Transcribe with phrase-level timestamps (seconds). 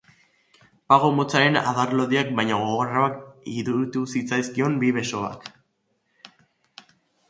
[0.93, 3.21] Pago-motzaren adar lodiak baino gogorragoak
[3.59, 5.51] iruditu zitzaizkion bi besoak.